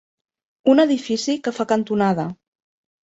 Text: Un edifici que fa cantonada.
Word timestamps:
Un 0.71 0.79
edifici 0.83 1.35
que 1.47 1.53
fa 1.57 1.65
cantonada. 1.73 2.25